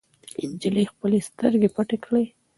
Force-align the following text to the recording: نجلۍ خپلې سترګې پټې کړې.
نجلۍ 0.51 0.85
خپلې 0.93 1.19
سترګې 1.29 1.69
پټې 1.75 1.97
کړې. 2.05 2.25